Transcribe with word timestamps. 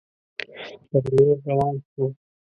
پر 0.89 1.03
لور 1.13 1.37
روان 1.49 1.75
شو. 1.89 2.03